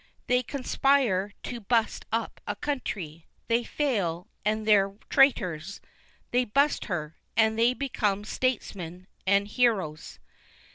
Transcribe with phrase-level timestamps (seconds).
[0.25, 5.79] They conspire to bust up a country they fail, and they're traters.
[6.31, 10.17] They bust her, and they become statesmen and heroes.